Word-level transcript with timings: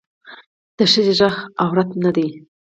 د 0.77 0.79
ښخي 0.91 1.13
غږ 1.19 1.35
عورت 1.61 1.89
نه 2.03 2.11
دی 2.15 2.27